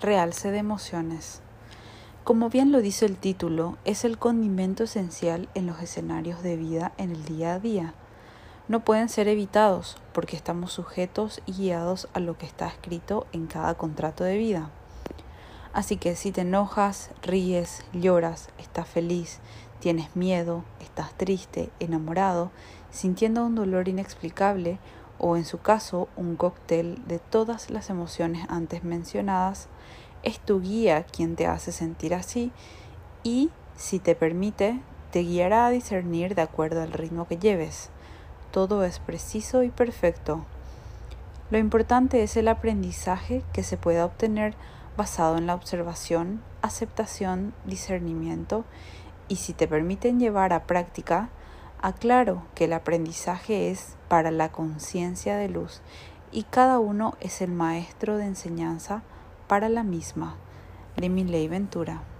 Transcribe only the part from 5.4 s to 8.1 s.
en los escenarios de vida en el día a día.